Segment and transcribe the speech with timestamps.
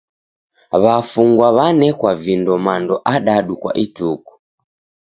[0.83, 4.33] W'afungwa w'anekwa vindo mando adadu kwa ituku.